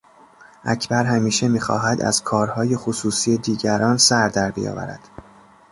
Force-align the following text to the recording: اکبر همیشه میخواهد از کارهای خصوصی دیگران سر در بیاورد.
اکبر 0.63 1.03
همیشه 1.05 1.47
میخواهد 1.47 2.01
از 2.01 2.23
کارهای 2.23 2.77
خصوصی 2.77 3.37
دیگران 3.37 3.97
سر 3.97 4.29
در 4.29 4.51
بیاورد. 4.51 4.99